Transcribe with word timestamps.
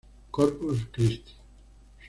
Corpus 0.31 0.87
Cristi. 0.91 1.35